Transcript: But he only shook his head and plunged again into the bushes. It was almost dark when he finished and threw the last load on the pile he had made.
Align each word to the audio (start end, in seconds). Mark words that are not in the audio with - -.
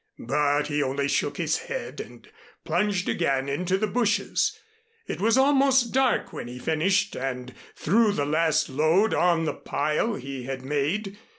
But 0.25 0.65
he 0.65 0.81
only 0.81 1.07
shook 1.07 1.37
his 1.37 1.59
head 1.59 1.99
and 2.01 2.27
plunged 2.65 3.07
again 3.07 3.47
into 3.47 3.77
the 3.77 3.85
bushes. 3.85 4.59
It 5.05 5.21
was 5.21 5.37
almost 5.37 5.93
dark 5.93 6.33
when 6.33 6.47
he 6.47 6.57
finished 6.57 7.15
and 7.15 7.53
threw 7.75 8.11
the 8.11 8.25
last 8.25 8.67
load 8.67 9.13
on 9.13 9.45
the 9.45 9.53
pile 9.53 10.15
he 10.15 10.45
had 10.45 10.63
made. 10.65 11.19